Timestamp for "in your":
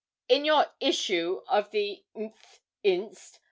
0.27-0.65